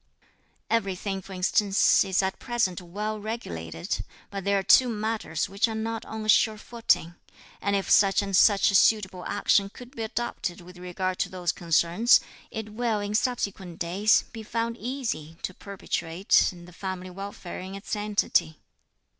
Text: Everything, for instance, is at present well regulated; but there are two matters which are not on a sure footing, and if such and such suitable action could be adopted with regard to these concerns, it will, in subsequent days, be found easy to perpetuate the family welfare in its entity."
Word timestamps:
Everything, 0.71 1.21
for 1.21 1.31
instance, 1.33 2.03
is 2.03 2.23
at 2.23 2.39
present 2.39 2.81
well 2.81 3.19
regulated; 3.19 4.03
but 4.31 4.43
there 4.43 4.57
are 4.57 4.63
two 4.63 4.89
matters 4.89 5.47
which 5.47 5.67
are 5.67 5.75
not 5.75 6.03
on 6.07 6.25
a 6.25 6.27
sure 6.27 6.57
footing, 6.57 7.13
and 7.61 7.75
if 7.75 7.87
such 7.87 8.23
and 8.23 8.35
such 8.35 8.73
suitable 8.73 9.23
action 9.27 9.69
could 9.69 9.95
be 9.95 10.01
adopted 10.01 10.59
with 10.59 10.79
regard 10.79 11.19
to 11.19 11.29
these 11.29 11.51
concerns, 11.51 12.19
it 12.49 12.73
will, 12.73 12.99
in 12.99 13.13
subsequent 13.13 13.77
days, 13.77 14.23
be 14.33 14.41
found 14.41 14.75
easy 14.79 15.37
to 15.43 15.53
perpetuate 15.53 16.51
the 16.51 16.73
family 16.73 17.11
welfare 17.11 17.59
in 17.59 17.75
its 17.75 17.95
entity." 17.95 18.57